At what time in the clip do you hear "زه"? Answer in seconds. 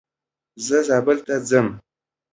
0.65-0.77